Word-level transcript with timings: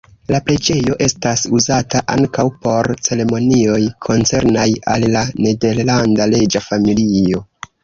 La 0.35 0.37
preĝejo 0.45 0.95
estas 1.07 1.43
uzata 1.57 2.01
ankaŭ 2.15 2.45
por 2.63 2.89
ceremonioj 3.09 3.77
koncernaj 4.07 4.67
al 4.97 5.07
la 5.19 5.25
nederlanda 5.49 6.31
reĝa 6.35 6.67
familio. 6.73 7.47